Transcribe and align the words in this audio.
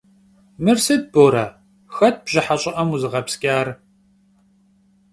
Mır 0.63 0.77
sıt, 0.85 1.03
Bore, 1.13 1.45
xet 1.95 2.17
bjıhe 2.25 2.55
ş'ı'em 2.61 2.87
vuzığepsç'ar? 2.91 3.67